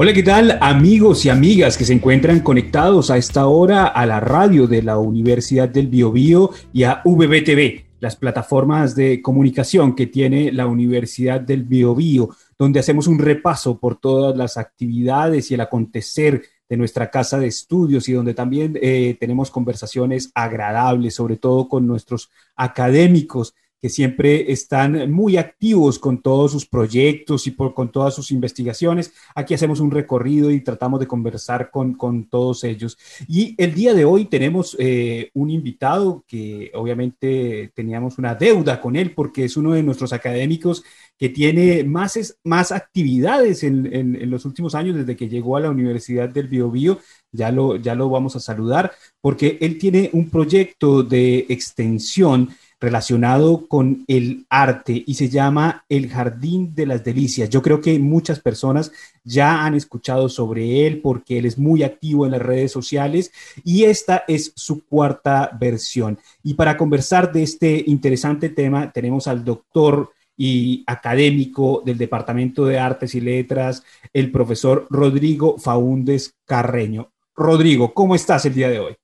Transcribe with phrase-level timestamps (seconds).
[0.00, 4.20] Hola, ¿qué tal amigos y amigas que se encuentran conectados a esta hora a la
[4.20, 10.52] radio de la Universidad del Biobío y a VBTV, las plataformas de comunicación que tiene
[10.52, 16.44] la Universidad del Biobío, donde hacemos un repaso por todas las actividades y el acontecer
[16.68, 21.88] de nuestra casa de estudios y donde también eh, tenemos conversaciones agradables, sobre todo con
[21.88, 28.30] nuestros académicos que siempre están muy activos con todos sus proyectos y con todas sus
[28.32, 29.12] investigaciones.
[29.34, 32.98] Aquí hacemos un recorrido y tratamos de conversar con, con todos ellos.
[33.28, 38.96] Y el día de hoy tenemos eh, un invitado que obviamente teníamos una deuda con
[38.96, 40.82] él porque es uno de nuestros académicos
[41.16, 45.70] que tiene más, más actividades en, en, los últimos años desde que llegó a la
[45.70, 46.98] Universidad del Biobío.
[47.32, 52.50] Ya lo, ya lo vamos a saludar porque él tiene un proyecto de extensión
[52.80, 57.50] relacionado con el arte y se llama El Jardín de las Delicias.
[57.50, 58.92] Yo creo que muchas personas
[59.24, 63.32] ya han escuchado sobre él porque él es muy activo en las redes sociales
[63.64, 66.18] y esta es su cuarta versión.
[66.42, 72.78] Y para conversar de este interesante tema tenemos al doctor y académico del Departamento de
[72.78, 73.82] Artes y Letras,
[74.12, 77.10] el profesor Rodrigo Faúndez Carreño.
[77.34, 78.96] Rodrigo, ¿cómo estás el día de hoy?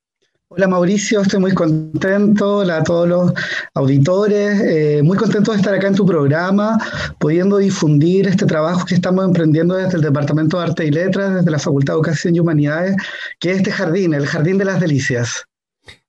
[0.56, 3.32] Hola Mauricio, estoy muy contento, hola a todos los
[3.74, 6.78] auditores, eh, muy contento de estar acá en tu programa,
[7.18, 11.50] pudiendo difundir este trabajo que estamos emprendiendo desde el Departamento de Arte y Letras, desde
[11.50, 12.94] la Facultad de Educación y Humanidades,
[13.40, 15.44] que es este jardín, el Jardín de las Delicias.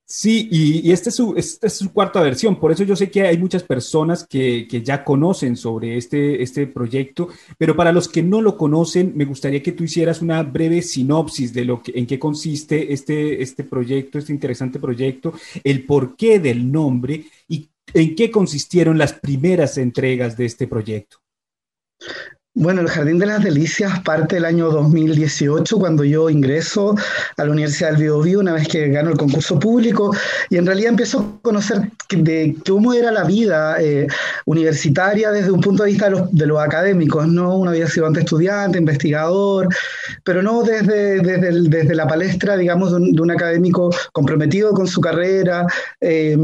[0.08, 3.24] Sí, y, esta, es su, esta es su cuarta versión, por eso yo sé que
[3.24, 8.40] hay muchas personas que, ya conocen sobre este, este proyecto, pero para los que no
[8.40, 12.20] lo conocen, me gustaría que tú hicieras una breve sinopsis de lo que, en qué
[12.20, 15.34] consiste este, este proyecto, este interesante proyecto,
[15.64, 21.18] el porqué del nombre y en qué consistieron las primeras entregas de este proyecto.
[22.58, 26.96] Bueno, el Jardín de las Delicias parte del año 2018, cuando yo ingreso
[27.36, 30.16] a la Universidad del Biobío, una vez que gano el concurso público,
[30.50, 34.08] y en realidad empiezo a conocer de cómo era la vida eh,
[34.46, 37.58] universitaria desde un punto de vista de los, académicos, ¿no?
[37.58, 39.68] Uno había sido antes estudiante, investigador,
[40.24, 45.68] pero no desde, desde, la palestra, digamos, de un, académico comprometido con su carrera.
[46.00, 46.38] Eh,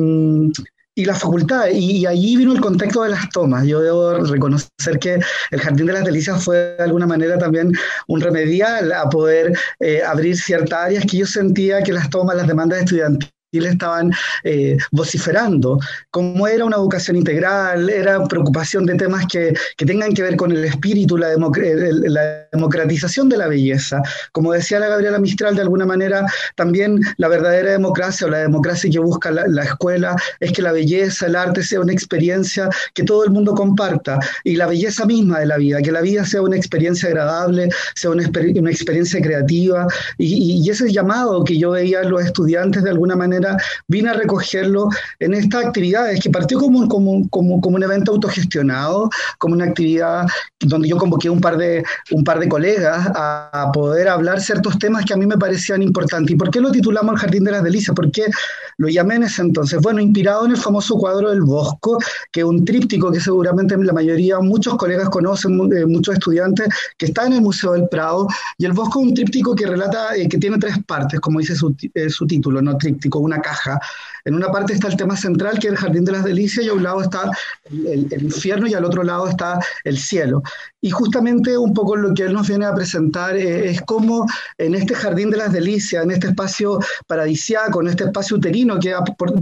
[0.96, 1.68] y la facultad.
[1.72, 3.66] Y, allí vino el contexto de las tomas.
[3.66, 5.20] Yo debo reconocer que
[5.52, 7.72] el Jardín de las Delicias fue de alguna manera también
[8.08, 12.48] un remedial a poder eh, abrir ciertas áreas que yo sentía que las tomas, las
[12.48, 14.12] demandas estudiantiles le estaban
[14.44, 15.78] eh, vociferando,
[16.10, 20.52] como era una educación integral, era preocupación de temas que, que tengan que ver con
[20.52, 24.02] el espíritu, la, la, democratización de la belleza.
[24.32, 26.26] Como decía la Gabriela Mistral, de alguna manera,
[26.56, 30.72] también la verdadera democracia o la democracia que busca la, la escuela es que la
[30.72, 35.40] belleza, el arte sea una experiencia que todo el mundo comparta y la belleza misma
[35.40, 39.88] de la vida, que la vida sea una experiencia agradable, sea una, una experiencia creativa
[40.18, 43.41] y, y, ese llamado que yo veía a los estudiantes de alguna manera
[43.88, 49.10] vine a recogerlo en estas actividades que partió como, como, como, como un evento autogestionado,
[49.38, 50.26] como una actividad
[50.60, 55.06] donde yo convoqué un par de, un par de colegas a, poder hablar ciertos temas
[55.06, 56.32] que a mí me parecían importantes.
[56.32, 57.96] ¿Y por qué lo titulamos El Jardín de las Delicias?
[57.96, 58.26] ¿Por qué
[58.82, 59.80] lo llamé entonces?
[59.80, 62.00] Bueno, inspirado en el famoso cuadro del Bosco,
[62.32, 67.06] que es un tríptico que seguramente la mayoría, muchos colegas conocen, eh, muchos estudiantes, que
[67.06, 68.28] está en el Museo del Prado.
[68.58, 71.56] Y el Bosco es un tríptico que relata, eh, que tiene tres partes, como dice
[71.56, 73.80] su, eh, su título, no tríptico, una caja.
[74.26, 76.70] En una parte está el tema central, que es el Jardín de las Delicias, y
[76.70, 77.30] a un lado está
[77.66, 80.44] el, infierno y al otro lado está el cielo.
[80.82, 84.26] Y justamente un poco lo que él nos viene a presentar eh, es cómo
[84.58, 88.94] en este Jardín de las Delicias, en este espacio paradisiaco, en este espacio uterino, que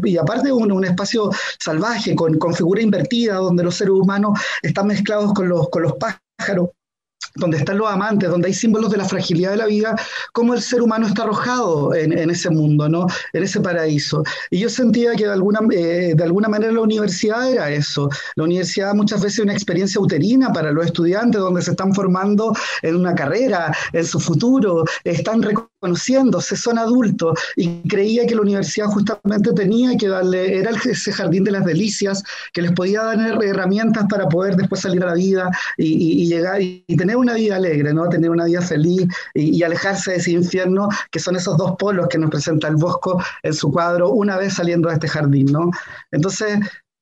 [0.04, 1.30] y aparte un, un espacio
[1.60, 5.94] salvaje, con, con figura invertida, donde los seres humanos están mezclados con los, con los
[5.94, 6.70] pájaros,
[7.36, 9.96] donde están los amantes, donde hay símbolos de la fragilidad de la vida,
[10.34, 13.08] cómo el ser humano está arrojado en, ese mundo, ¿no?
[13.34, 14.24] en ese paraíso.
[14.50, 18.10] Y yo sentía que de alguna, eh, de alguna manera la universidad era eso.
[18.36, 22.54] La universidad muchas veces es una experiencia uterina para los estudiantes, donde se están formando
[22.82, 25.42] en una carrera, en su futuro, están
[25.80, 31.44] conociéndose, son adultos, y creía que la universidad justamente tenía que darle, era ese jardín
[31.44, 32.24] de las delicias,
[32.54, 36.84] que les podía dar herramientas para poder después salir a la vida y, llegar y,
[36.98, 38.10] tener una vida alegre, ¿no?
[38.10, 42.18] tener una vida feliz y, alejarse de ese infierno, que son esos dos polos que
[42.18, 45.48] nos presenta el Bosco en su cuadro una vez saliendo de este jardín.
[45.52, 45.72] ¿no?
[46.12, 46.60] Entonces,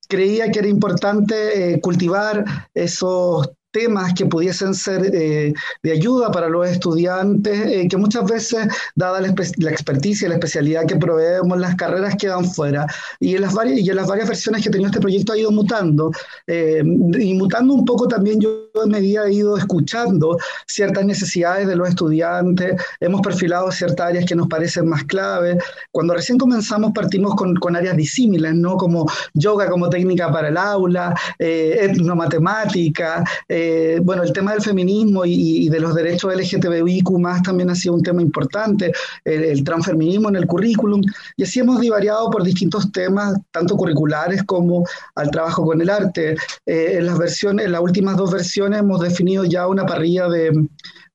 [0.07, 5.53] creía que era importante eh, cultivar esos temas que pudiesen ser eh,
[5.83, 10.87] de ayuda para los estudiantes, eh, que muchas veces, dada la, la, experticia, la especialidad
[10.87, 12.87] que proveemos, las carreras quedan fuera.
[13.19, 15.37] Y en las varias, y en las varias versiones que ha tenido este proyecto ha
[15.37, 16.11] ido mutando.
[16.47, 16.81] Eh,
[17.19, 21.89] y mutando un poco también yo en medida he ido escuchando ciertas necesidades de los
[21.89, 25.57] estudiantes, hemos perfilado ciertas áreas que nos parecen más clave.
[25.91, 28.77] Cuando recién comenzamos partimos con, con áreas disímiles, ¿no?
[28.77, 33.66] Como yoga como técnica para el aula, eh, etnomatemática, eh,
[34.03, 38.03] bueno, el tema del feminismo y, de los derechos LGTBIQ más también ha sido un
[38.03, 38.91] tema importante,
[39.25, 41.01] el, transfeminismo en el currículum,
[41.35, 44.85] y así hemos divariado por distintos temas, tanto curriculares como
[45.15, 46.35] al trabajo con el arte.
[46.65, 50.51] Eh, en las versiones, en las últimas dos versiones hemos definido ya una parrilla de,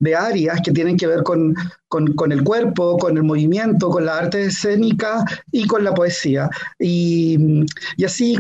[0.03, 1.55] de áreas que tienen que ver con,
[1.89, 6.51] con, con, el cuerpo, con el movimiento, con la arte escénica y con la poesía.
[6.79, 7.65] Y,
[7.97, 8.37] y así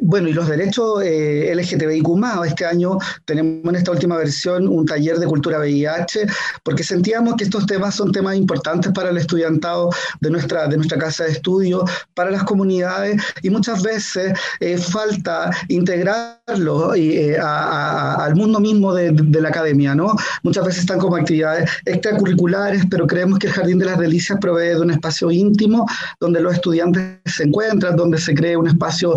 [0.00, 2.06] bueno, y los derechos eh, LGTBIQ,
[2.46, 6.26] este año tenemos en esta última versión un taller de cultura VIH,
[6.62, 9.90] porque sentíamos que estos temas son temas importantes para el estudiantado
[10.20, 11.84] de nuestra, de nuestra casa de estudio,
[12.14, 19.40] para las comunidades, y muchas veces eh, falta integrarlo eh, al mundo mismo de, de,
[19.40, 20.14] la academia, ¿no?
[20.44, 24.68] Muchas veces están como actividades extracurriculares, pero creemos que el Jardín de las Delicias provee
[24.68, 25.86] de un espacio íntimo
[26.20, 29.16] donde los estudiantes se encuentran, donde se cree un espacio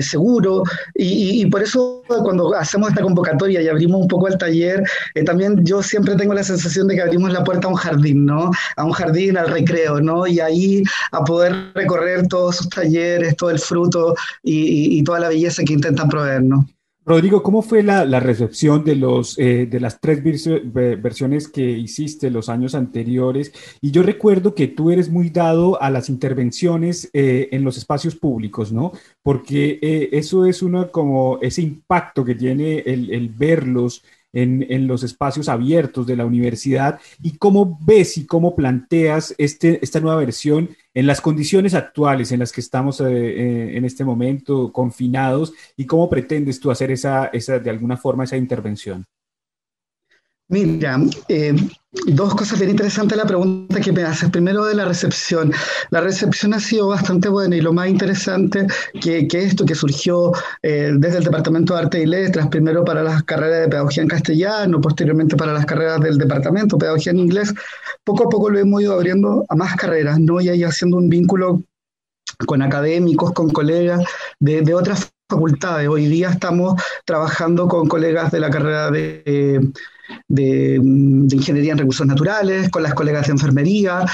[0.00, 0.62] seguro seguro.
[0.94, 4.82] Y, por eso cuando hacemos esta convocatoria y abrimos un poco el taller,
[5.14, 8.26] eh, también yo siempre tengo la sensación de que abrimos la puerta a un jardín,
[8.26, 8.50] ¿no?
[8.76, 10.26] A un jardín, al recreo, ¿no?
[10.26, 10.82] Y ahí
[11.12, 15.72] a poder recorrer todos sus talleres, todo el fruto y, y toda la belleza que
[15.72, 16.64] intentan proveernos.
[17.06, 22.48] Rodrigo, ¿cómo fue la, recepción de, los, eh, de las tres versiones que hiciste los
[22.48, 23.52] años anteriores?
[23.80, 28.16] Y yo recuerdo que tú eres muy dado a las intervenciones eh, en los espacios
[28.16, 28.92] públicos, ¿no?
[29.22, 35.48] Porque eh, eso es uno como ese impacto que tiene el verlos en, los espacios
[35.48, 41.06] abiertos de la universidad y cómo ves y cómo planteas este, esta nueva versión en
[41.06, 46.08] las condiciones actuales en las que estamos eh, eh, en este momento confinados y cómo
[46.08, 49.04] pretendes tú hacer esa, esa, de alguna forma esa intervención.
[50.50, 50.98] Mira,
[51.28, 51.54] eh,
[52.08, 54.30] dos cosas bien interesantes la pregunta que me haces.
[54.30, 55.52] Primero de la recepción.
[55.90, 58.66] La recepción ha sido bastante buena y lo más interesante
[59.00, 60.32] que, que esto que surgió
[60.62, 64.08] eh, desde el Departamento de Arte y Letras, primero para las carreras de Pedagogía en
[64.08, 67.54] castellano, posteriormente para las carreras del Departamento de Pedagogía en inglés,
[68.02, 70.40] poco a poco lo hemos ido abriendo a más carreras, ¿no?
[70.40, 71.62] Y ahí haciendo un vínculo
[72.44, 74.02] con académicos, con colegas
[74.40, 75.88] de, de otras facultades.
[75.88, 79.70] Hoy día estamos trabajando con colegas de la carrera de
[80.28, 84.04] de, Ingeniería en Recursos Naturales, con las colegas de Enfermería,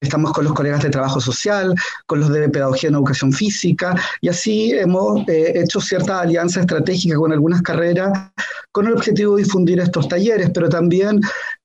[0.00, 1.74] estamos con los colegas de Trabajo Social,
[2.06, 7.16] con los de Pedagogía en Educación Física, y así hemos eh, hecho cierta alianza estratégica
[7.16, 8.30] con algunas carreras
[8.72, 11.20] con el objetivo de difundir estos talleres, pero también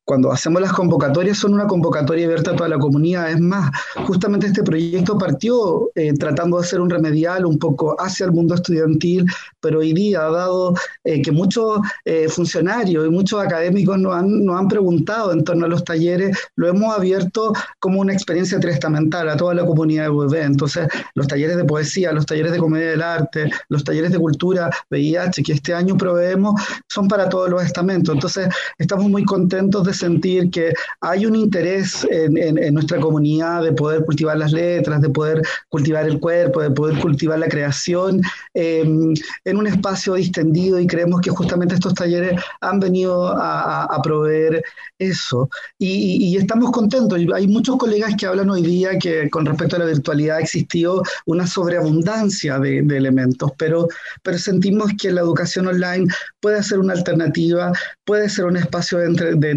[0.09, 3.29] cuando hacemos las convocatorias son una convocatoria abierta a toda la comunidad.
[3.29, 3.69] Es más,
[4.07, 8.55] justamente este proyecto partió eh, tratando de hacer un remedial un poco hacia el mundo
[8.55, 9.27] estudiantil,
[9.59, 10.73] pero hoy día, dado
[11.03, 15.67] eh, que muchos eh, funcionarios y muchos académicos nos han, nos han preguntado en torno
[15.67, 20.09] a los talleres, lo hemos abierto como una experiencia triestamental a toda la comunidad de
[20.09, 20.41] UEB.
[20.41, 24.71] Entonces, los talleres de poesía, los talleres de comedia del arte, los talleres de cultura,
[24.89, 28.15] VIH, que este año proveemos, son para todos los estamentos.
[28.15, 33.73] Entonces, estamos muy contentos de sentir que hay un interés en, en, nuestra comunidad de
[33.73, 38.21] poder cultivar las letras, de poder cultivar el cuerpo, de poder cultivar la creación
[38.53, 39.13] em,
[39.45, 44.63] en un espacio distendido y creemos que justamente estos talleres han venido a, a, proveer
[44.97, 45.49] eso.
[45.77, 47.19] Y, y, estamos contentos.
[47.33, 51.03] Hay muchos colegas que hablan hoy día que con respecto a la virtualidad ha existido
[51.25, 53.87] una sobreabundancia de, de elementos, pero,
[54.23, 56.07] pero sentimos que la educación online
[56.39, 57.71] puede ser una alternativa,
[58.05, 59.53] puede ser un espacio de, de,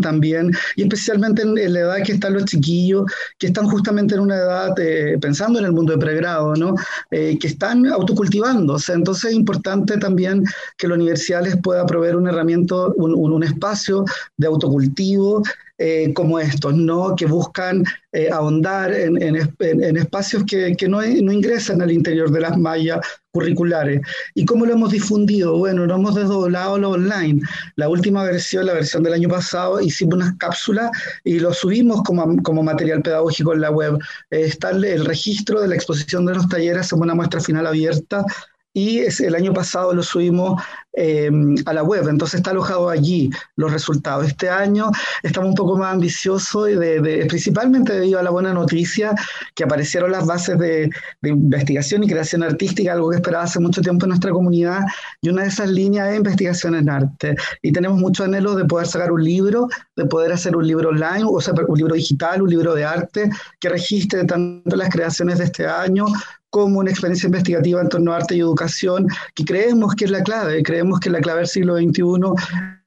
[0.00, 3.04] también, y especialmente en, la edad que están los chiquillos,
[3.38, 6.74] que están justamente en una edad eh, pensando en el mundo de pregrado, ¿no?
[7.10, 8.92] Eh, que están autocultivándose.
[8.92, 10.44] Entonces es importante también
[10.76, 14.04] que la universidad les pueda proveer un herramienta, un, un espacio
[14.36, 15.42] de autocultivo
[15.80, 17.14] eh, como estos, ¿no?
[17.14, 22.32] que buscan eh, ahondar en, en, en, espacios que, que no, no, ingresan al interior
[22.32, 22.98] de las mallas
[23.30, 24.00] curriculares.
[24.34, 25.56] ¿Y cómo lo hemos difundido?
[25.56, 27.40] Bueno, lo hemos desdoblado lo online.
[27.76, 30.90] La última versión, la versión del año pasado, hicimos unas cápsulas
[31.22, 33.98] y lo subimos como, como material pedagógico en la web.
[34.30, 38.24] está el, el registro de la exposición de los talleres, hacemos una muestra final abierta
[38.72, 41.30] y el año pasado lo subimos eh,
[41.64, 44.26] a la web, entonces está alojado allí los resultados.
[44.26, 44.90] Este año
[45.22, 49.14] estamos un poco más ambiciosos, de, principalmente debido a la buena noticia
[49.54, 50.90] que aparecieron las bases de,
[51.22, 54.80] investigación y creación artística, algo que esperaba hace mucho tiempo en nuestra comunidad,
[55.20, 57.36] y una de esas líneas es investigación en arte.
[57.62, 61.24] Y tenemos mucho anhelo de poder sacar un libro, de poder hacer un libro online,
[61.24, 65.44] o sea, un libro digital, un libro de arte, que registre tanto las creaciones de
[65.44, 66.06] este año
[66.50, 70.22] como una experiencia investigativa en torno a arte y educación, que creemos que es la
[70.22, 72.02] clave, creemos que la clave del siglo XXI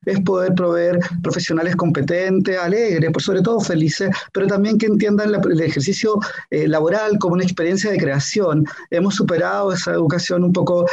[0.05, 5.61] es poder proveer profesionales competentes, alegres, por sobre todo felices, pero también que entiendan el
[5.61, 8.65] ejercicio eh, laboral como una experiencia de creación.
[8.89, 10.87] Hemos superado esa educación un poco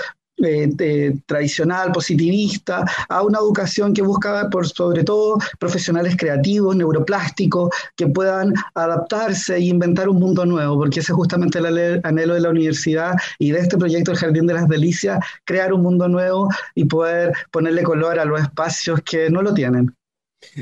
[0.45, 8.07] eh, tradicional, positivista, a una educación que busca, por sobre todo, profesionales creativos, neuroplásticos, que
[8.07, 12.51] puedan adaptarse e inventar un mundo nuevo, porque ese es justamente el anhelo de la
[12.51, 16.85] universidad y de este proyecto El Jardín de las Delicias, crear un mundo nuevo y
[16.85, 19.98] poder ponerle color a los espacios que no lo tienen.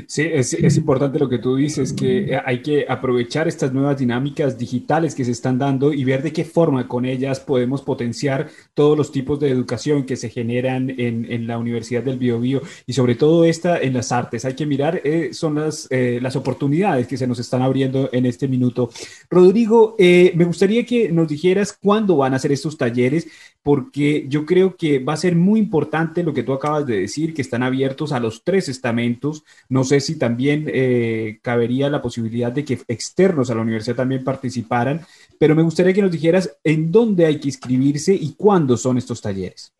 [0.07, 5.13] Sí, es, importante lo que tú dices, que hay que aprovechar estas nuevas dinámicas digitales
[5.13, 9.11] que se están dando y ver de qué forma con ellas podemos potenciar todos los
[9.11, 13.77] tipos de educación que se generan en, la Universidad del Biobío y sobre todo esta
[13.79, 14.45] en las artes.
[14.45, 18.25] Hay que mirar, eh, son las, eh, las oportunidades que se nos están abriendo en
[18.25, 18.89] este minuto.
[19.29, 23.27] Rodrigo, eh, me gustaría que nos dijeras cuándo van a ser estos talleres,
[23.61, 27.33] porque yo creo que va a ser muy importante lo que tú acabas de decir,
[27.33, 32.51] que están abiertos a los tres estamentos no sé si también eh, cabería la posibilidad
[32.51, 35.05] de que externos a la universidad también participaran,
[35.39, 39.21] pero me gustaría que nos dijeras en dónde hay que inscribirse y cuándo son estos
[39.21, 39.73] talleres.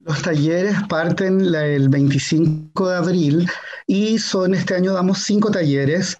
[0.00, 3.50] Los talleres parten el 25 de abril
[3.86, 6.16] y son este año damos cinco talleres.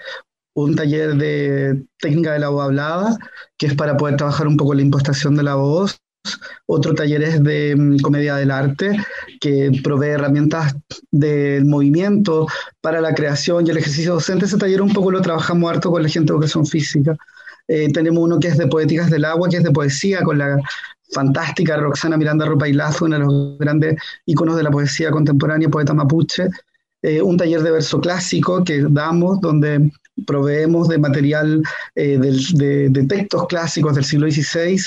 [0.52, 3.16] Un taller de técnica de la voz hablada,
[3.56, 5.98] que es para poder trabajar un poco la impostación de la voz
[6.66, 8.96] otro taller es de mm, comedia del arte,
[9.40, 10.74] que provee herramientas
[11.10, 12.46] del movimiento
[12.80, 14.46] para la creación y el ejercicio docente.
[14.46, 17.16] Ese taller un poco lo trabajamos harto con la gente de educación física.
[17.68, 20.58] Eh, tenemos uno que es de Poéticas del Agua, que es de poesía, con la
[21.12, 23.96] fantástica Roxana Miranda Lazo, una de los grandes
[24.26, 26.48] íconos de la poesía contemporánea, poeta mapuche.
[27.02, 29.90] Eh, un taller de verso clásico que damos, donde
[30.26, 31.62] proveemos de material
[31.94, 34.78] eh, de, de, textos clásicos del siglo XVI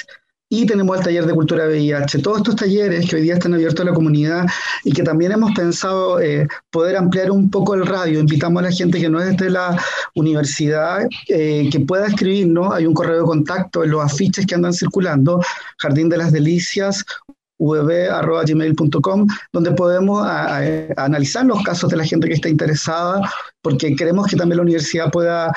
[0.54, 2.20] y tenemos el taller de cultura VIH.
[2.20, 4.46] Todos estos talleres que hoy día están abiertos a la comunidad
[4.84, 8.20] y que también hemos pensado eh, poder ampliar un poco el radio.
[8.20, 9.76] Invitamos a la gente que no es de la
[10.14, 12.72] universidad eh, que pueda escribirnos.
[12.72, 15.42] Hay un correo de contacto en los afiches que andan circulando,
[15.80, 17.04] Jardín de las Delicias
[17.58, 20.28] vb.gmail.com, donde podemos
[20.98, 23.22] analizar los casos de la gente que está interesada,
[23.64, 25.52] porque queremos que también la universidad pueda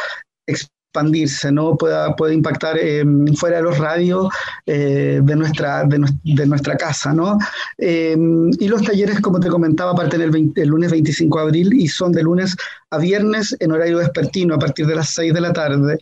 [0.96, 1.76] expandirse, ¿no?
[1.76, 3.04] Pueda, puede impactar eh,
[3.36, 4.28] fuera de los radios
[4.64, 7.38] eh, de, nuestra, de, nuestra casa, ¿no?
[7.78, 8.16] Eh,
[8.58, 12.12] y los talleres, como te comentaba, parten el, el, lunes 25 de abril y son
[12.12, 12.56] de lunes
[12.90, 15.98] a viernes en horario vespertino a partir de las 6 de la tarde.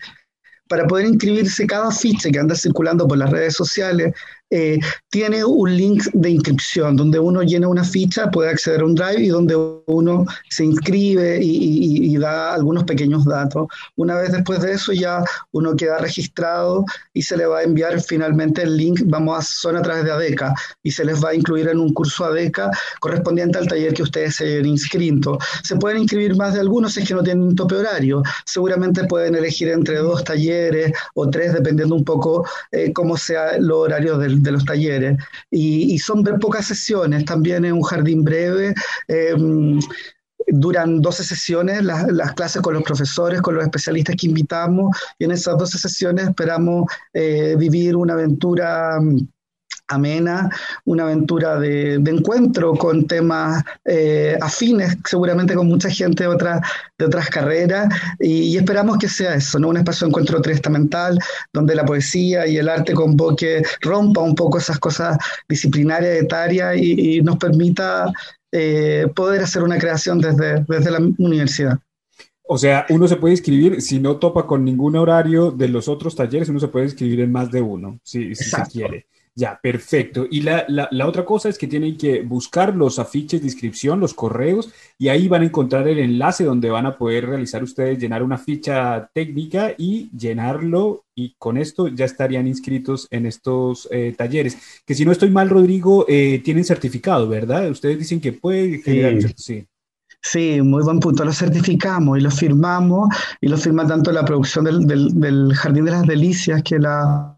[0.68, 4.14] Para poder inscribirse, cada ficha que anda circulando por las redes sociales
[4.50, 4.78] eh,
[5.10, 9.22] tiene un link de inscripción donde uno llena una ficha, puede acceder a un drive
[9.22, 13.66] y donde uno se inscribe y, da algunos pequeños datos.
[13.96, 18.00] Una vez después de eso ya uno queda registrado y se le va a enviar
[18.00, 21.34] finalmente el link, vamos a son a través de ADECA y se les va a
[21.34, 22.70] incluir en un curso ADECA
[23.00, 25.38] correspondiente al taller que ustedes se hayan inscrito.
[25.64, 28.22] Se pueden inscribir más de algunos si es que no tienen un tope horario.
[28.46, 33.70] Seguramente pueden elegir entre dos talleres o tres, dependiendo un poco eh, cómo sea el
[33.70, 35.18] horario del de los talleres.
[35.50, 38.74] Y, son pocas sesiones, también es un jardín breve.
[39.08, 39.78] Em,
[40.46, 45.24] duran 12 sesiones las, las, clases con los profesores, con los especialistas que invitamos, y
[45.24, 48.98] en esas 12 sesiones esperamos eh, vivir una aventura
[49.88, 50.50] amena,
[50.84, 56.60] una aventura de, encuentro con temas eh, afines, seguramente con mucha gente de, otra,
[56.98, 59.68] de otras carreras, y, esperamos que sea eso, ¿no?
[59.68, 61.18] un espacio de encuentro triestamental,
[61.52, 67.20] donde la poesía y el arte convoque, rompa un poco esas cosas disciplinarias, etarias, y,
[67.22, 68.12] nos permita
[68.52, 71.78] eh, poder hacer una creación desde, desde la universidad.
[72.46, 76.14] O sea, uno se puede inscribir, si no topa con ningún horario de los otros
[76.14, 79.06] talleres, uno se puede inscribir en más de uno, si, si se quiere.
[79.36, 80.28] Ya, perfecto.
[80.30, 80.64] Y la,
[81.04, 85.26] otra cosa es que tienen que buscar los afiches de inscripción, los correos, y ahí
[85.26, 89.74] van a encontrar el enlace donde van a poder realizar ustedes, llenar una ficha técnica
[89.76, 94.56] y llenarlo, y con esto ya estarían inscritos en estos eh, talleres.
[94.86, 97.68] Que si no estoy mal, Rodrigo, eh, tienen certificado, ¿verdad?
[97.70, 99.20] Ustedes dicen que puede generar...
[99.20, 99.34] Sí.
[99.36, 99.66] Sí,
[100.62, 101.24] muy buen punto.
[101.24, 103.08] Lo certificamos y lo firmamos
[103.40, 107.36] y lo firma tanto la producción del, Jardín de las Delicias, que la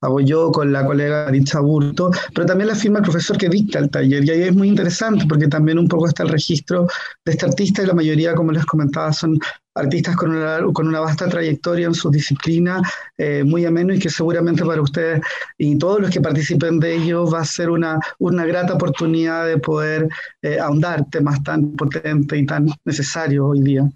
[0.00, 3.78] hago yo con la colega Dicha Burto, pero también la firma el profesor que dicta
[3.78, 4.24] el taller.
[4.24, 6.86] Y ahí es muy interesante porque también un poco está el registro
[7.24, 9.38] de este artista y la mayoría, como les comentaba, son
[9.74, 12.82] artistas con una, con una vasta trayectoria en su disciplina,
[13.16, 15.20] eh, muy ameno y que seguramente para ustedes
[15.56, 19.58] y todos los que participen de ello va a ser una, una grata oportunidad de
[19.58, 20.08] poder
[20.42, 23.88] eh, ahondar temas tan potentes y tan necesarios hoy día.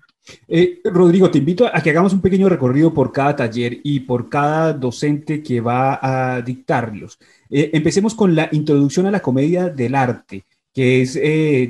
[0.49, 4.29] Eh, Rodrigo, te invito a que hagamos un pequeño recorrido por cada taller y por
[4.29, 7.19] cada docente que va a dictarlos.
[7.49, 11.15] empecemos con la introducción a la comedia del arte, que es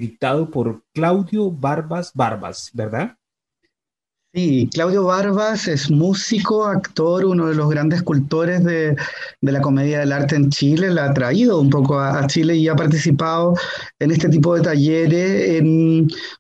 [0.01, 3.15] dictado por Claudio Barbas Barbas, ¿verdad?
[4.37, 8.95] Sí, Claudio Barbas es músico, actor, uno de los grandes cultores de,
[9.41, 10.91] la comedia del arte en Chile.
[10.91, 13.55] La ha traído un poco a, Chile y ha participado
[13.99, 15.65] en este tipo de talleres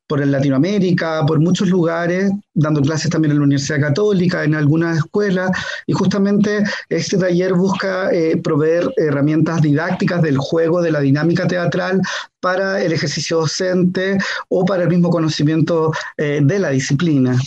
[0.06, 5.50] por Latinoamérica, por muchos lugares, dando clases también en la Universidad Católica, en algunas escuelas.
[5.86, 12.02] Y justamente este taller busca eh, proveer herramientas didácticas del juego, de la dinámica teatral
[12.40, 14.18] para el ejercicio docente
[14.50, 17.38] o para el mismo conocimiento eh, de la disciplina.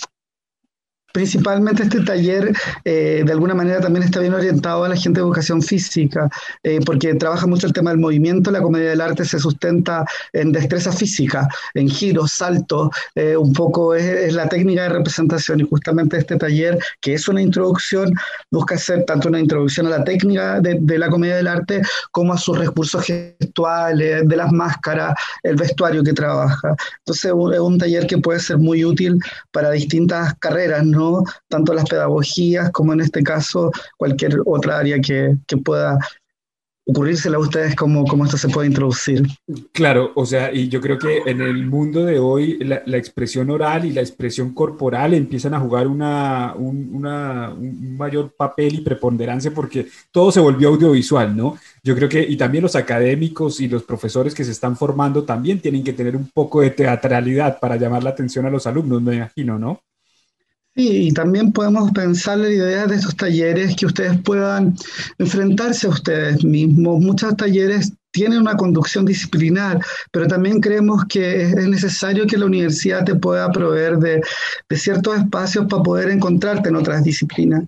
[1.12, 2.52] Principalmente este taller
[2.86, 6.30] eh, de alguna manera también está bien orientado a la gente de educación física,
[6.64, 10.52] eh, porque trabaja mucho el tema del movimiento, la comedia del arte se sustenta en
[10.52, 16.18] destreza física, en giros, saltos, eh, un poco es, la técnica de representación y justamente
[16.18, 18.14] este taller, que es una introducción,
[18.52, 22.34] busca ser tanto una introducción a la técnica de, de la comedia del arte como
[22.34, 26.76] a sus recursos gestuales, de las máscaras, el vestuario que trabaja.
[27.00, 29.18] Entonces es un taller que puede ser muy útil
[29.52, 30.99] para distintas carreras, ¿no?
[31.48, 35.98] Tanto las pedagogías como en este caso cualquier otra área que, pueda
[36.90, 39.24] ocurrírsela a ustedes cómo, cómo esto se puede introducir.
[39.72, 43.86] Claro, o sea, y yo creo que en el mundo de hoy la, expresión oral
[43.86, 49.88] y la expresión corporal empiezan a jugar una, un, un, mayor papel y preponderancia porque
[50.12, 51.58] todo se volvió audiovisual, ¿no?
[51.84, 55.60] Yo creo que, y también los académicos y los profesores que se están formando también
[55.60, 59.16] tienen que tener un poco de teatralidad para llamar la atención a los alumnos, me
[59.16, 59.82] imagino, ¿no?
[60.82, 64.78] Y también podemos pensar la idea de estos talleres que ustedes puedan
[65.18, 67.02] enfrentarse a ustedes mismos.
[67.02, 69.82] Muchos talleres tienen una conducción disciplinar,
[70.14, 74.22] pero también creemos que es necesario que la universidad te pueda proveer de,
[74.74, 77.66] ciertos espacios para poder encontrarte en otras disciplinas.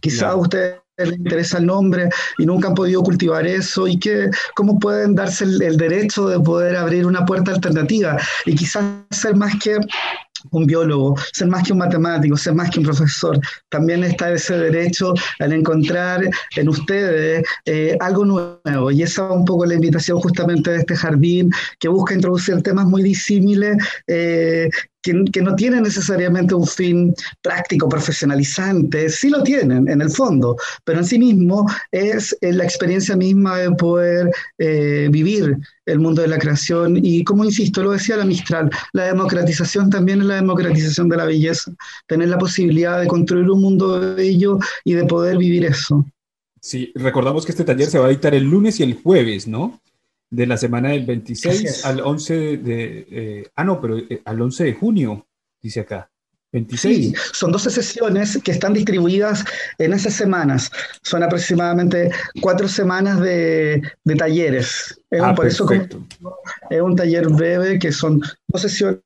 [0.00, 4.28] Quizá a ustedes les interesa el nombre y nunca han podido cultivar eso y que
[4.56, 9.36] cómo pueden darse el, el derecho de poder abrir una puerta alternativa y quizás ser
[9.36, 9.78] más que
[10.50, 13.38] un biólogo, ser más que un matemático, ser más que un profesor.
[13.68, 18.90] También está ese derecho al encontrar en ustedes eh, algo nuevo.
[18.90, 22.86] Y esa es un poco la invitación justamente de este jardín, que busca introducir temas
[22.86, 23.76] muy disímiles
[24.06, 24.68] eh,
[25.04, 31.00] que, no tienen necesariamente un fin práctico, profesionalizante, sí lo tienen en el fondo, pero
[31.00, 36.28] en sí mismo es eh, la experiencia misma de poder eh, vivir el mundo de
[36.28, 41.10] la creación y como insisto, lo decía la Mistral, la democratización también es la democratización
[41.10, 41.72] de la belleza,
[42.06, 46.06] tener la posibilidad de construir un mundo bello y de poder vivir eso.
[46.60, 49.82] Sí, recordamos que este taller se va a dictar el lunes y el jueves, ¿no?
[50.34, 53.06] De la semana del 26 al 11 de...
[53.10, 55.26] Eh, ah, no, pero eh, al 11 de junio,
[55.62, 56.10] dice acá.
[56.52, 56.96] 26.
[56.96, 59.44] Sí, son 12 sesiones que están distribuidas
[59.78, 60.70] en esas semanas.
[61.02, 63.82] Son aproximadamente cuatro semanas de,
[64.16, 65.00] talleres.
[65.10, 65.66] Es ah, por eso
[66.70, 69.00] es un taller breve que son dos sesiones,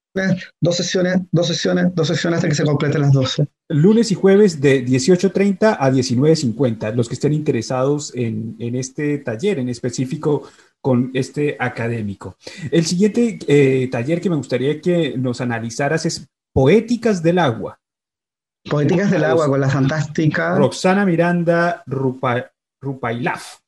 [0.61, 3.47] dos sesiones, dos sesiones, dos sesiones hasta que se completen las 12.
[3.71, 6.95] Lunes y jueves de 18.30 a 19.50.
[6.95, 10.43] Los que estén interesados en, en este taller en específico
[10.81, 12.37] con este académico.
[12.71, 17.79] El siguiente eh, taller que me gustaría que nos analizaras es Poéticas del Agua.
[18.69, 23.59] Poéticas del Agua con la fantástica Roxana Miranda Rupa, Rupailaf.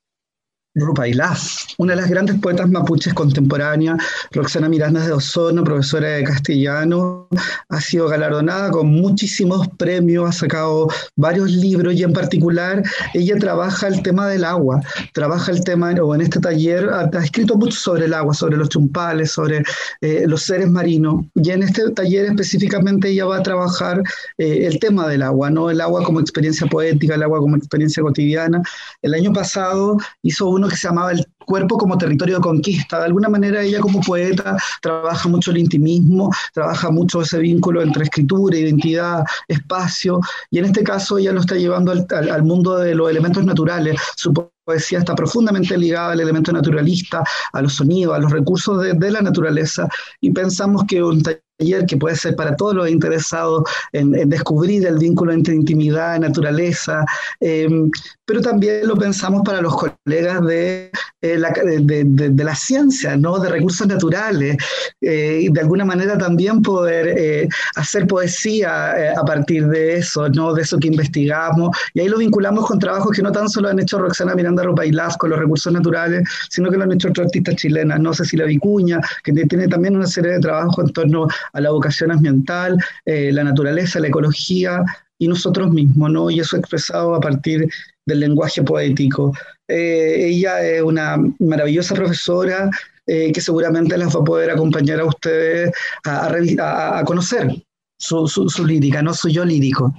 [0.76, 3.96] Rupailaf, una de las grandes poetas mapuches contemporáneas,
[4.30, 7.26] Roxana Miranda de Ozono, profesora de castellano,
[7.68, 13.88] ha sido galardonada con muchísimos premios, ha sacado varios libros y en particular ella trabaja
[13.88, 14.80] el tema del agua,
[15.12, 18.68] trabaja el tema, o en este taller ha, escrito mucho sobre el agua, sobre los
[18.68, 19.64] chumpales, sobre
[20.00, 24.00] eh, los seres marinos, y en este taller específicamente ella va a trabajar
[24.38, 25.68] eh, el tema del agua, ¿no?
[25.68, 28.62] el agua como experiencia poética, el agua como experiencia cotidiana.
[29.02, 32.98] El año pasado hizo un que se llamaba El cuerpo como territorio de conquista.
[32.98, 38.04] De alguna manera ella como poeta trabaja mucho el intimismo, trabaja mucho ese vínculo entre
[38.04, 40.20] escritura, identidad, espacio,
[40.50, 44.00] y en este caso ella lo está llevando al, mundo de los elementos naturales.
[44.16, 44.32] Su
[44.64, 49.10] poesía está profundamente ligada al elemento naturalista, a los sonidos, a los recursos de, de
[49.10, 49.88] la naturaleza,
[50.20, 51.40] y pensamos que un taller
[51.86, 57.04] que puede ser para todos los interesados en, descubrir el vínculo entre intimidad naturaleza,
[57.40, 57.90] em,
[58.30, 63.40] pero también lo pensamos para los colegas de, eh, la, de, la, ciencia, ¿no?
[63.40, 64.56] de recursos naturales,
[65.00, 70.54] eh, y de alguna manera también poder eh, hacer poesía a partir de eso, ¿no?
[70.54, 73.80] de eso que investigamos, y ahí lo vinculamos con trabajos que no tan solo han
[73.80, 77.56] hecho Roxana Miranda Ropailaz con los recursos naturales, sino que lo han hecho otros artistas
[77.56, 81.70] chilenas, no Cecilia Vicuña, que tiene también una serie de trabajos en torno a la
[81.72, 84.84] vocación ambiental, la naturaleza, la ecología
[85.20, 86.30] y nosotros mismos, ¿no?
[86.30, 87.68] Y eso expresado a partir
[88.10, 89.32] del lenguaje poético.
[89.66, 92.68] Eh, ella es una maravillosa profesora
[93.06, 95.72] eh, que seguramente las va a poder acompañar a ustedes
[96.04, 97.50] a, conocer
[97.98, 99.94] su, su, lírica, no soy yo lírico.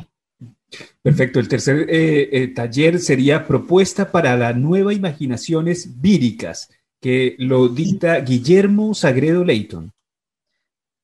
[1.02, 1.39] Perfecto.
[1.39, 6.69] El tercer taller sería propuesta para las nuevas imaginaciones víricas,
[7.02, 9.91] que lo dicta Guillermo Sagredo Leighton.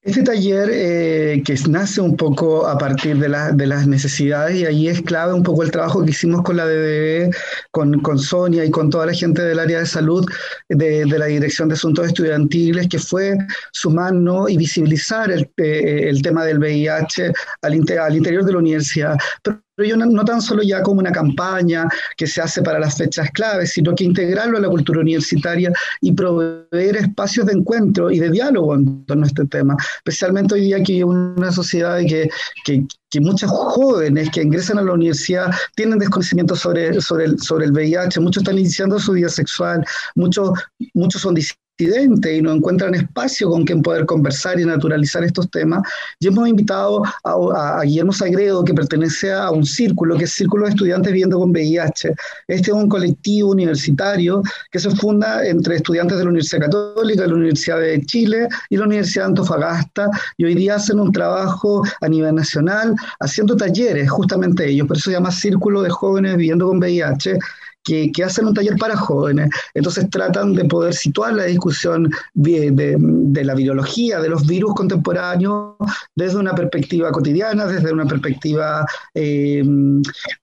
[0.08, 5.02] Este taller eh, que nace un poco a partir de, las necesidades y ahí es
[5.02, 7.30] clave un poco el trabajo que hicimos con la DDE,
[7.72, 10.26] con, Sonia y con toda la gente del área de salud
[10.70, 13.38] de, la Dirección de Asuntos Estudiantiles, que fue
[13.74, 19.18] sumarnos y visibilizar el, eh, tema del VIH al, interior de la universidad
[19.86, 23.74] yo no, tan solo ya como una campaña que se hace para las fechas claves,
[23.74, 28.76] sino que integrarlo a la cultura universitaria y proveer espacios de encuentro y de diálogo
[28.76, 32.30] en torno a este tema, especialmente hoy día que hay una sociedad que,
[32.66, 37.66] que, que muchos jóvenes que ingresan a la universidad tienen desconocimiento sobre, sobre, el, sobre
[37.66, 39.86] el VIH, muchos están iniciando su vida sexual,
[40.16, 40.52] muchos,
[40.94, 41.36] muchos son
[41.80, 45.82] y no encuentran espacio con quien poder conversar y naturalizar estos temas.
[46.20, 50.72] Y hemos invitado a, Guillermo Sagredo, que pertenece a un círculo, que es Círculo de
[50.72, 52.14] Estudiantes Viviendo con VIH.
[52.48, 57.28] Este es un colectivo universitario que se funda entre estudiantes de la Universidad Católica, de
[57.28, 61.84] la Universidad de Chile y la Universidad de Antofagasta, y hoy día hacen un trabajo
[62.02, 66.68] a nivel nacional, haciendo talleres, justamente ellos, por eso se llama Círculo de Jóvenes Viviendo
[66.68, 67.38] con VIH,
[67.84, 69.50] que, hacen un taller para jóvenes.
[69.74, 72.98] Entonces tratan de poder situar la discusión de,
[73.44, 75.76] la virología, de los virus contemporáneos,
[76.16, 79.64] desde una perspectiva cotidiana, desde una perspectiva eh,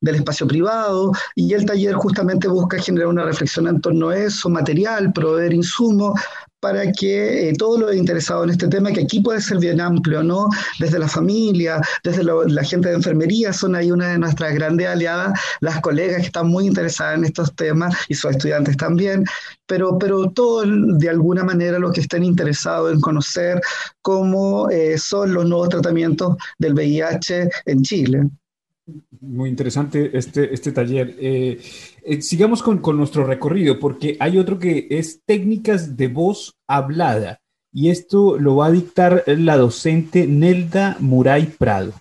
[0.00, 1.12] del espacio privado.
[1.34, 6.20] Y el taller justamente busca generar una reflexión en torno a eso, material, proveer insumos
[6.64, 10.22] para que eh, todos los interesados en este tema, que aquí puede ser bien amplio,
[10.22, 10.48] ¿no?
[10.78, 15.38] Desde la familia, desde la gente de enfermería, son ahí una de nuestras grandes aliadas,
[15.60, 19.26] las colegas que están muy interesadas en estos temas y sus estudiantes también,
[19.66, 20.66] pero, pero todos
[20.98, 23.60] de alguna manera los que estén interesados en conocer
[24.00, 28.30] cómo eh, son los nuevos tratamientos del VIH en Chile.
[29.20, 31.16] Muy interesante este, este taller.
[31.18, 31.58] Eh,
[32.02, 37.40] eh, sigamos con, nuestro recorrido, porque hay otro que es técnicas de voz hablada,
[37.72, 41.94] y esto lo va a dictar la docente Nelda Muray Prado.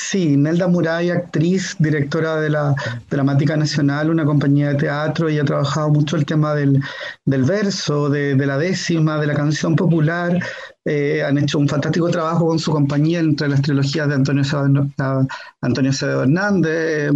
[0.00, 2.74] Sí, Nelda Muray, actriz, directora de la
[3.10, 6.80] Dramática Nacional, una compañía de teatro, y ha trabajado mucho el tema del,
[7.26, 10.38] verso, de, la décima, de la canción popular.
[10.90, 14.42] Eh, han hecho un fantástico trabajo con su compañía entre las trilogías de Antonio
[15.60, 17.12] Antonio Hernández,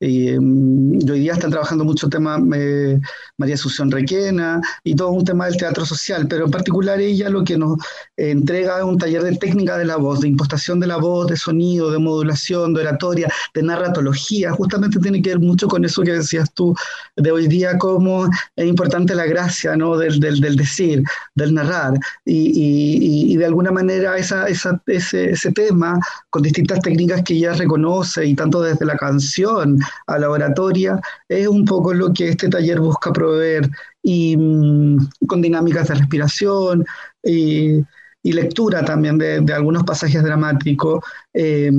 [0.00, 3.00] Em, y, hoy día están trabajando mucho tema eh,
[3.38, 7.44] María Asunción Requena y todo un tema del teatro social, pero en particular ella lo
[7.44, 7.78] que nos
[8.16, 11.36] entrega es un taller de técnica de la voz, de impostación de la voz, de
[11.36, 14.52] sonido, de modulación, de oratoria, de narratología.
[14.52, 16.74] Justamente tiene que ver mucho con eso que decías tú
[17.16, 19.98] de hoy día, cómo es importante la gracia ¿no?
[19.98, 21.02] del, del, decir,
[21.34, 21.94] del narrar.
[22.24, 27.52] Y, y, de alguna manera esa, esa, ese, ese tema, con distintas técnicas que ella
[27.52, 32.48] reconoce, y tanto desde la canción, a la oratoria, es un poco lo que este
[32.48, 33.68] taller busca proveer
[34.02, 36.84] y mm, con dinámicas de respiración
[37.22, 37.84] y,
[38.22, 40.98] lectura también de, algunos pasajes dramáticos.
[41.32, 41.70] Eh,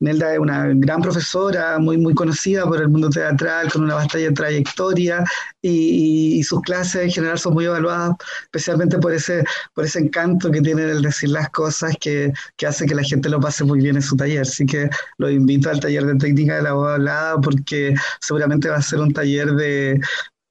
[0.00, 4.32] Nelda es una gran profesora, muy, muy conocida por el mundo teatral, con una bastante
[4.32, 5.22] trayectoria
[5.60, 10.62] y, sus clases en general son muy evaluadas, especialmente por ese, por ese encanto que
[10.62, 13.96] tiene el decir las cosas que, que hace que la gente lo pase muy bien
[13.96, 14.42] en su taller.
[14.42, 18.76] Así que lo invito al taller de técnica de la voz hablada porque seguramente va
[18.76, 20.00] a ser un taller de,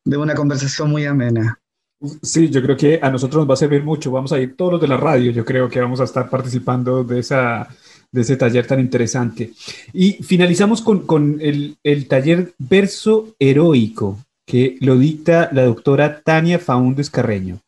[0.05, 1.59] de una conversación muy amena.
[2.21, 4.11] Sí, yo creo que a nosotros nos va a servir mucho.
[4.11, 7.03] Vamos a ir todos los de la radio, yo creo que vamos a estar participando
[7.03, 7.67] de, esa,
[8.11, 9.53] de ese taller tan interesante.
[9.93, 16.59] Y finalizamos con, con el, el, taller Verso Heroico, que lo dicta la doctora Tania
[16.59, 17.59] Faúndez Carreño.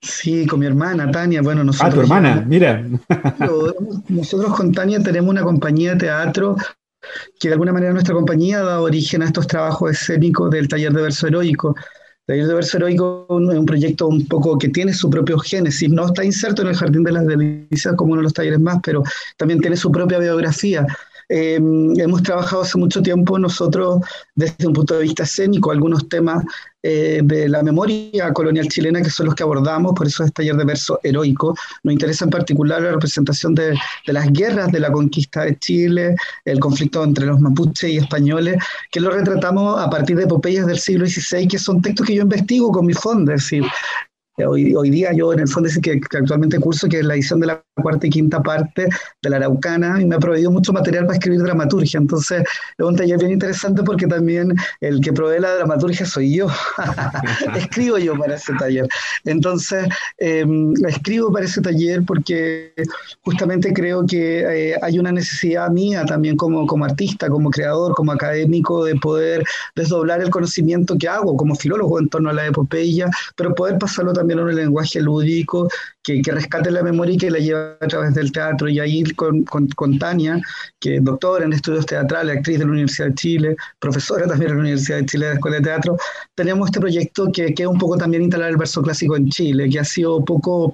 [0.00, 1.40] Sí, con mi hermana Tania.
[1.40, 1.92] Bueno, nosotros.
[1.92, 2.84] Ah, tu hermana, mira.
[4.08, 6.56] Nosotros con Tania tenemos una compañía de teatro
[7.38, 11.02] que de alguna manera nuestra compañía da origen a estos trabajos escénicos del taller de
[11.02, 11.74] verso heroico.
[12.26, 16.06] Taller de Verso Heroico es un proyecto un poco que tiene su propio génesis, no
[16.06, 19.02] está inserto en el Jardín de las Delicias como uno de los talleres más, pero
[19.36, 20.86] también tiene su propia biografía.
[21.28, 24.00] Eh, hemos trabajado hace mucho tiempo nosotros
[24.34, 26.44] desde un punto de vista escénico algunos temas
[26.82, 30.54] eh, de la memoria colonial chilena que son los que abordamos, por eso es taller
[30.54, 31.56] de verso heroico.
[31.82, 33.74] Nos interesa en particular la representación de,
[34.06, 38.56] de las guerras de la conquista de Chile, el conflicto entre los mapuches y españoles,
[38.90, 42.22] que lo retratamos a partir de epopeyas del siglo XVI, que son textos que yo
[42.22, 43.50] investigo con mi fondo, es
[44.36, 47.14] Hoy, hoy, día yo en el fondo sé que, que, actualmente curso que es la
[47.14, 48.88] edición de la cuarta y quinta parte
[49.22, 52.00] de la Araucana y me ha proveído mucho material para escribir dramaturgia.
[52.00, 52.42] Entonces
[52.76, 56.48] es un taller bien interesante porque también el que provee la dramaturgia soy yo.
[57.56, 58.88] escribo yo para ese taller.
[59.24, 59.86] Entonces
[60.18, 60.44] eh,
[60.88, 62.72] escribo para ese taller porque
[63.22, 68.10] justamente creo que eh, hay una necesidad mía también como, como artista, como creador, como
[68.10, 69.44] académico de poder
[69.76, 74.12] desdoblar el conocimiento que hago como filólogo en torno a la epopeya, pero poder pasarlo
[74.12, 75.68] también también un lenguaje lúdico
[76.02, 78.68] que, que, rescate la memoria y que la lleva a través del teatro.
[78.68, 80.40] Y ahí con, con, con, Tania,
[80.80, 84.54] que es doctora en estudios teatrales, actriz de la Universidad de Chile, profesora también de
[84.54, 85.96] la Universidad de Chile de la Escuela de Teatro,
[86.34, 89.68] tenemos este proyecto que, que es un poco también instalar el verso clásico en Chile,
[89.68, 90.72] que ha sido poco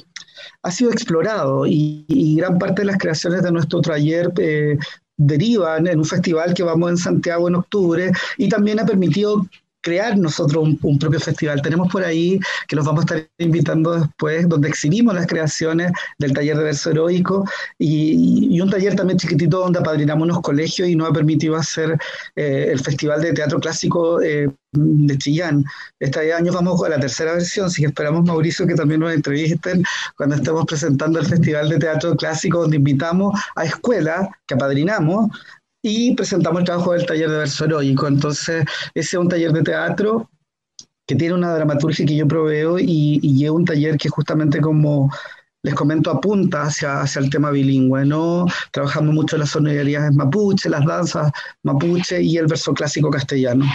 [0.62, 4.78] ha sido explorado y, y gran parte de las creaciones de nuestro taller eh,
[5.16, 9.46] derivan en un festival que vamos en Santiago en octubre y también ha permitido
[9.81, 11.62] crear nosotros un, un, propio festival.
[11.62, 12.38] Tenemos por ahí
[12.69, 16.90] que los vamos a estar invitando después, donde exhibimos las creaciones del taller de verso
[16.90, 17.45] heroico
[17.79, 21.99] y, y un taller también chiquitito donde apadrinamos unos colegios y nos ha permitido hacer
[22.37, 25.64] eh, el Festival de Teatro Clásico eh, de Chillán.
[25.99, 29.83] Este año vamos a la tercera versión, así que esperamos, Mauricio, que también nos entrevisten
[30.16, 35.31] cuando estemos presentando el Festival de Teatro Clásico, donde invitamos a escuelas que apadrinamos
[35.83, 38.07] y presentamos el trabajo del taller de verso heroico.
[38.07, 38.64] Entonces,
[38.95, 40.31] ese es un taller de teatro
[41.07, 45.11] que tiene una dramaturgia que yo proveo y, y es un taller que justamente como
[45.62, 48.47] les comento apunta hacia, hacia el tema bilingüe, ¿no?
[48.73, 51.31] Trabajamos mucho las sonoridades mapuche, las danzas
[51.62, 53.66] mapuche y el verso clásico castellano.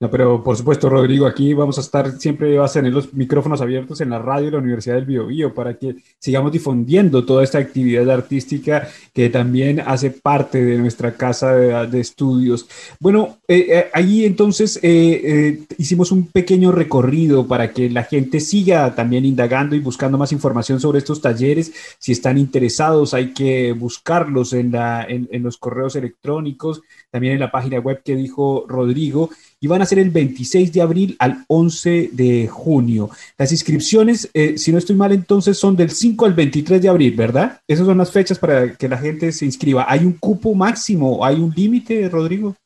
[0.00, 3.60] No, pero por supuesto, Rodrigo, aquí vamos a estar, siempre vas a tener los micrófonos
[3.60, 7.58] abiertos en la radio de la Universidad del Biobío para que sigamos difundiendo toda esta
[7.58, 12.66] actividad artística que también hace parte de nuestra casa de, estudios.
[12.98, 18.40] Bueno, eh, eh, ahí entonces eh, eh, hicimos un pequeño recorrido para que la gente
[18.40, 21.72] siga también indagando y buscando más información sobre estos talleres.
[21.98, 27.40] Si están interesados, hay que buscarlos en, la, en, en los correos electrónicos, también en
[27.40, 31.44] la página web que dijo Rodrigo y van a ser el 26 de abril al
[31.48, 33.10] 11 de junio.
[33.36, 37.14] Las inscripciones, eh, si no estoy mal, entonces son del 5 al 23 de abril,
[37.14, 37.60] ¿verdad?
[37.68, 39.86] Esas son las fechas para que la gente se inscriba.
[39.88, 41.24] ¿Hay un cupo máximo?
[41.24, 42.56] ¿Hay un límite, Rodrigo?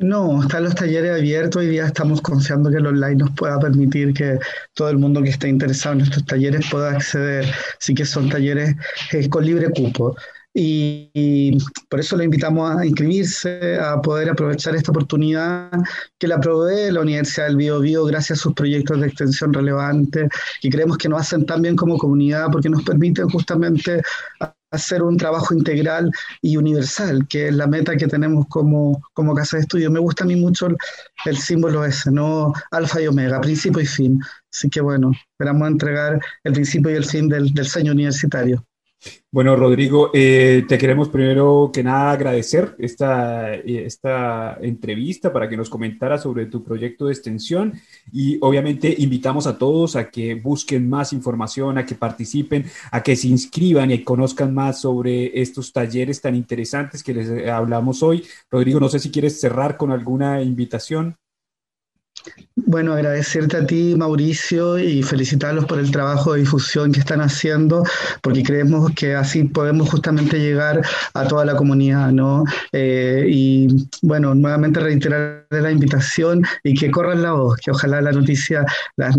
[0.00, 1.60] No, están los talleres abiertos.
[1.60, 4.38] Hoy día estamos confiando que el online nos pueda permitir que
[4.72, 7.44] todo el mundo que esté interesado en estos talleres pueda acceder.
[7.78, 8.76] Así que son talleres
[9.12, 10.16] eh, con libre cupo.
[10.52, 11.58] Y, y,
[11.88, 15.70] por eso le invitamos a inscribirse, a poder aprovechar esta oportunidad
[16.18, 20.28] que la provee la Universidad del Bio, Bio gracias a sus proyectos de extensión relevantes,
[20.60, 24.02] que creemos que nos hacen tan bien como comunidad porque nos permiten justamente
[24.72, 26.10] hacer un trabajo integral
[26.42, 29.90] y universal, que es la meta que tenemos como, como casa de estudio.
[29.90, 30.76] Me gusta a mí mucho el,
[31.26, 32.52] el símbolo ese, ¿no?
[32.70, 34.20] Alfa y omega, principio y fin.
[34.52, 38.64] Así que bueno, esperamos entregar el principio y el fin del, del sueño universitario.
[39.32, 45.70] Bueno, Rodrigo, eh, te queremos primero que nada agradecer esta, esta entrevista para que nos
[45.70, 47.80] comentara sobre tu proyecto de extensión
[48.12, 53.16] y obviamente invitamos a todos a que busquen más información, a que participen, a que
[53.16, 58.24] se inscriban y conozcan más sobre estos talleres tan interesantes que les hablamos hoy.
[58.50, 61.16] Rodrigo, no sé si quieres cerrar con alguna invitación.
[62.66, 67.84] Bueno, agradecerte a ti, Mauricio, y felicitarlos por el trabajo de difusión que están haciendo,
[68.22, 70.82] porque creemos que así podemos justamente llegar
[71.14, 72.44] a toda la comunidad, ¿no?
[72.72, 78.12] Eh, y bueno, nuevamente reiterar la invitación y que corran la voz, que ojalá la
[78.12, 78.64] noticia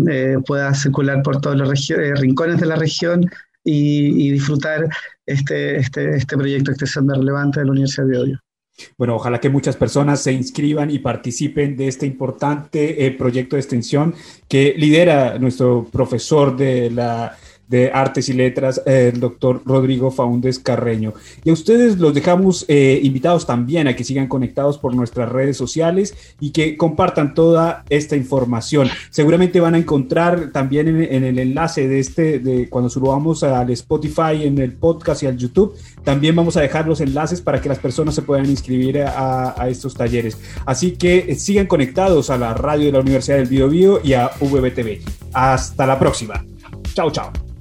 [0.08, 3.28] eh, pueda circular por todos los eh, rincones de la región
[3.64, 4.88] y, y disfrutar
[5.26, 8.40] este, este, este proyecto de extensión de relevante de la Universidad de Odio.
[8.98, 13.60] Bueno, ojalá que muchas personas se inscriban y participen de este importante eh, proyecto de
[13.60, 14.14] extensión
[14.48, 17.36] que lidera nuestro profesor de la
[17.68, 21.14] de Artes y Letras, el doctor Rodrigo Faúndez Carreño.
[21.42, 25.56] Y a ustedes los dejamos eh, invitados también a que sigan conectados por nuestras redes
[25.56, 28.88] sociales y que compartan toda esta información.
[29.10, 34.42] Seguramente van a encontrar también en, el enlace de este, de cuando subamos al Spotify,
[34.44, 37.78] en el podcast y al YouTube, también vamos a dejar los enlaces para que las
[37.78, 40.36] personas se puedan inscribir a, estos talleres.
[40.66, 44.12] Así que eh, sigan conectados a la radio de la Universidad del Bio, Bio y
[44.12, 45.00] a VBTV.
[45.32, 46.44] Hasta la próxima.
[46.94, 47.51] Chao, chao.